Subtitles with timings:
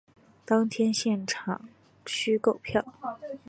[0.45, 1.61] 当天现场
[2.07, 2.83] 须购票